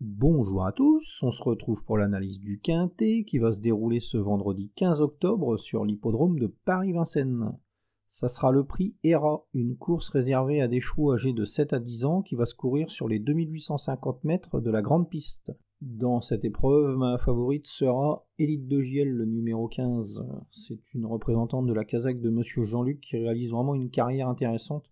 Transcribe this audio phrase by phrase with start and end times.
[0.00, 4.16] Bonjour à tous, on se retrouve pour l'analyse du Quintet qui va se dérouler ce
[4.16, 7.58] vendredi 15 octobre sur l'hippodrome de Paris-Vincennes.
[8.08, 11.80] Ça sera le prix ERA, une course réservée à des chevaux âgés de 7 à
[11.80, 15.50] 10 ans qui va se courir sur les 2850 mètres de la grande piste.
[15.80, 20.24] Dans cette épreuve, ma favorite sera Élite de Giel, le numéro 15.
[20.52, 24.88] C'est une représentante de la casaque de Monsieur Jean-Luc qui réalise vraiment une carrière intéressante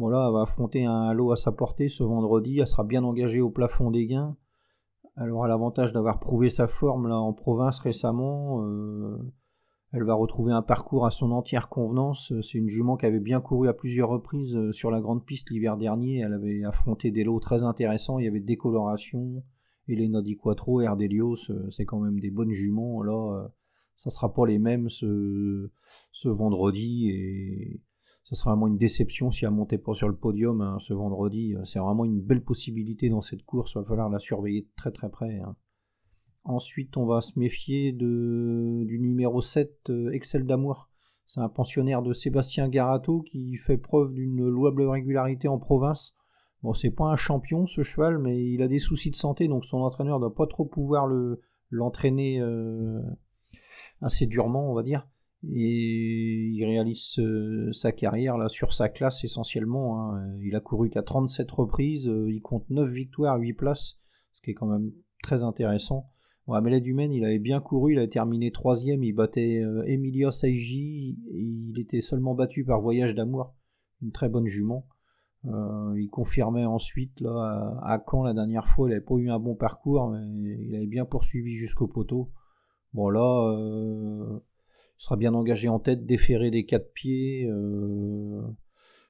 [0.00, 2.58] Voilà, elle va affronter un lot à sa portée ce vendredi.
[2.58, 4.34] Elle sera bien engagée au plafond des gains.
[5.18, 8.64] Elle aura l'avantage d'avoir prouvé sa forme là en province récemment.
[8.64, 9.18] Euh,
[9.92, 12.32] elle va retrouver un parcours à son entière convenance.
[12.40, 15.50] C'est une jument qui avait bien couru à plusieurs reprises euh, sur la grande piste
[15.50, 16.20] l'hiver dernier.
[16.20, 18.18] Elle avait affronté des lots très intéressants.
[18.18, 19.42] Il y avait décoloration,
[19.86, 21.50] Elena Di Quattro, Erdelios.
[21.50, 23.02] Euh, c'est quand même des bonnes juments.
[23.02, 23.50] Là,
[23.96, 25.70] ça sera pas les mêmes ce,
[26.10, 27.82] ce vendredi et
[28.22, 31.54] ce sera vraiment une déception si elle montait pas sur le podium hein, ce vendredi.
[31.64, 33.72] C'est vraiment une belle possibilité dans cette course.
[33.74, 35.40] Il va falloir la surveiller très très près.
[35.40, 35.56] Hein.
[36.44, 40.88] Ensuite, on va se méfier de, du numéro 7, euh, Excel d'amour.
[41.26, 46.14] C'est un pensionnaire de Sébastien Garato qui fait preuve d'une louable régularité en province.
[46.62, 49.64] Bon, c'est pas un champion ce cheval, mais il a des soucis de santé, donc
[49.64, 53.00] son entraîneur ne doit pas trop pouvoir le, l'entraîner euh,
[54.02, 55.06] assez durement, on va dire
[55.48, 60.14] et il réalise euh, sa carrière là sur sa classe essentiellement.
[60.14, 60.36] Hein.
[60.42, 63.98] Il a couru qu'à 37 reprises, euh, il compte 9 victoires, 8 places,
[64.32, 66.10] ce qui est quand même très intéressant.
[66.46, 69.82] Bon, à Mélède Humaine, il avait bien couru, il a terminé troisième, il battait euh,
[69.86, 73.54] Emilio Saigi, il était seulement battu par Voyage d'amour,
[74.02, 74.86] une très bonne jument.
[75.44, 79.54] il confirmait ensuite là, à, Caen la dernière fois, il n'avait pas eu un bon
[79.54, 80.20] parcours, mais
[80.66, 82.30] il avait bien poursuivi jusqu'au poteau.
[82.92, 84.40] Bon là,
[85.00, 87.48] sera bien engagé en tête, déféré des quatre pieds.
[87.48, 88.42] Euh,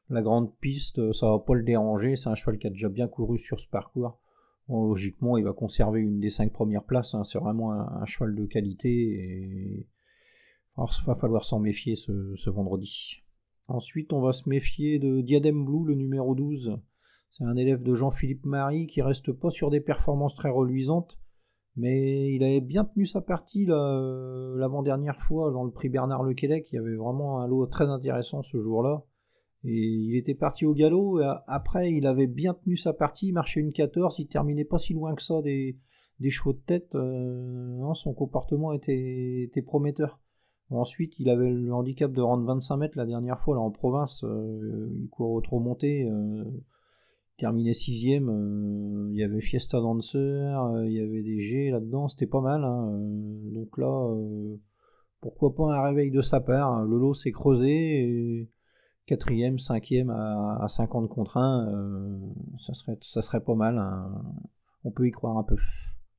[0.09, 2.15] la grande piste, ça va pas le déranger.
[2.15, 4.21] C'est un cheval qui a déjà bien couru sur ce parcours.
[4.69, 7.17] logiquement, il va conserver une des cinq premières places.
[7.17, 7.25] Hein.
[7.25, 9.89] C'est vraiment un, cheval de qualité et
[10.79, 13.25] il va falloir s'en méfier ce, vendredi.
[13.67, 16.79] Ensuite, on va se méfier de Diadem Blue, le numéro 12.
[17.31, 21.19] C'est un élève de Jean-Philippe Marie qui reste pas sur des performances très reluisantes.
[21.77, 26.71] Mais il avait bien tenu sa partie euh, l'avant-dernière fois dans le prix Bernard Lequelec.
[26.73, 29.05] Il y avait vraiment un lot très intéressant ce jour-là.
[29.63, 31.21] Et il était parti au galop.
[31.47, 33.29] après, il avait bien tenu sa partie.
[33.29, 34.19] Il marchait une 14.
[34.19, 35.79] Il terminait pas si loin que ça des,
[36.21, 36.95] des chevaux de tête.
[36.95, 40.21] Euh, son comportement était, était prometteur.
[40.71, 44.23] ensuite, il avait le handicap de rendre 25 mètres la dernière fois là en province.
[44.25, 46.09] Euh, il court trop monté
[47.41, 48.29] terminé sixième.
[48.29, 52.43] Euh, il y avait Fiesta Dancer, euh, il y avait des G là-dedans, c'était pas
[52.43, 52.63] mal.
[52.63, 54.15] Hein, euh, donc là,
[55.21, 56.87] pourquoi pas un réveil de sa part hein.
[56.87, 57.71] Le lot s'est creusé.
[57.71, 58.51] Et
[59.07, 62.21] quatrième, cinquième à, 50 contre 1,
[62.59, 63.79] ça, serait, ça serait pas mal.
[63.79, 64.23] Hein.
[64.85, 65.57] On peut y croire un peu.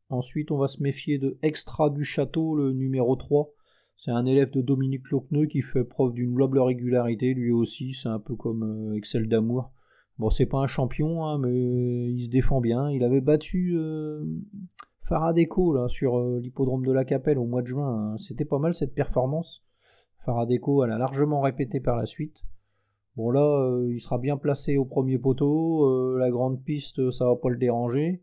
[0.10, 3.50] Ensuite, on va se méfier de Extra du Château, le numéro 3.
[3.96, 8.10] C'est un élève de Dominique Locneux qui fait preuve d'une noble régularité, lui aussi, c'est
[8.10, 9.72] un peu comme Excel d'amour.
[10.22, 12.92] Bon, c'est pas un champion, hein, mais il se défend bien.
[12.92, 14.24] Il avait battu euh,
[15.02, 18.14] Faradeco là, sur euh, l'hippodrome de la Capelle au mois de juin.
[18.14, 18.18] Hein.
[18.20, 19.64] C'était pas mal cette performance.
[20.24, 22.44] Faradeco, elle a largement répété par la suite.
[23.16, 26.16] Bon, là, euh, il sera bien placé au premier poteau.
[26.16, 28.22] la grande piste, ça va pas le déranger.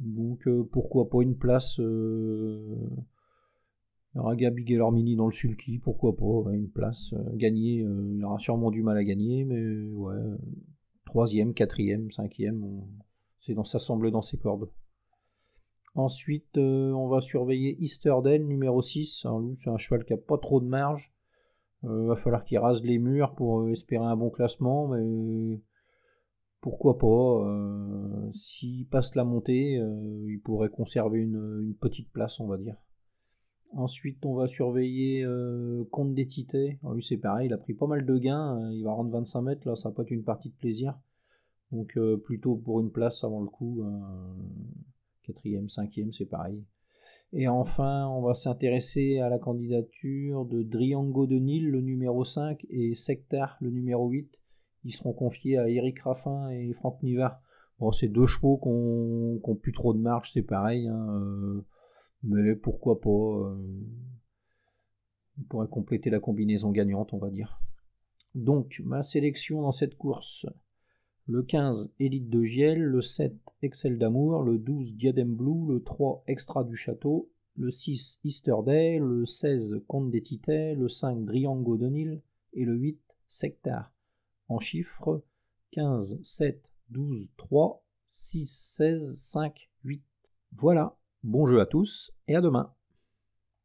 [0.00, 1.78] Donc, pourquoi pas une place.
[1.78, 1.86] Il
[4.16, 7.86] y aura Gabi Gelormini dans le sulky, pourquoi pas, une place gagnée.
[8.16, 9.62] il aura sûrement du mal à gagner, mais
[9.94, 10.14] ouais,
[11.06, 12.82] troisième, quatrième, cinquième,
[13.38, 13.78] c'est dans, ça
[14.10, 14.68] dans ses cordes.
[15.96, 19.24] Ensuite, euh, on va surveiller Easterdale, numéro 6.
[19.24, 21.10] Alors lui, c'est un cheval qui a pas trop de marge.
[21.82, 25.58] Il euh, va falloir qu'il rase les murs pour euh, espérer un bon classement, mais
[26.60, 28.30] pourquoi pas.
[28.34, 29.80] S'il passe la montée,
[30.26, 32.76] il pourrait conserver une, petite place, on va dire.
[33.72, 38.06] Ensuite, on va surveiller euh, Comte des lui, c'est pareil, il a pris pas mal
[38.06, 38.58] de gains.
[38.58, 40.98] Euh, il va rendre 25 mètres, là, ça va être une partie de plaisir.
[41.72, 43.84] Donc, euh, plutôt pour une place avant le coup.
[45.22, 46.64] Quatrième, cinquième, c'est pareil.
[47.32, 52.64] Et enfin, on va s'intéresser à la candidature de Driango de Nil, le numéro 5,
[52.70, 54.40] et Sectar, le numéro 8.
[54.84, 57.40] Ils seront confiés à Eric Raffin et Franck Nivard.
[57.80, 60.86] Bon, c'est deux chevaux qui ont, plus trop de marge, c'est pareil.
[60.86, 61.64] Hein,
[62.26, 63.56] mais pourquoi pas euh,
[65.38, 67.60] Il pourrait compléter la combinaison gagnante, on va dire.
[68.34, 70.46] Donc, ma sélection dans cette course
[71.26, 76.22] le 15 Élite de Giel, le 7 Excel d'amour, le 12 Diadem Blue, le 3
[76.28, 81.76] Extra du Château, le 6 Easter Day, le 16 Comte des Titets, le 5 Driango
[81.76, 83.92] de Nil et le 8 Sectar.
[84.48, 85.24] En chiffres
[85.72, 88.46] 15, 7, 12, 3, 6,
[88.76, 90.04] 16, 5, 8.
[90.52, 92.75] Voilà, bon jeu à tous et à demain.